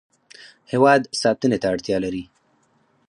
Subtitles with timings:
[0.71, 2.23] هیواد ساتنې ته اړتیا لري.